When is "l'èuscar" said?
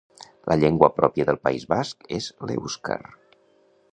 2.49-3.01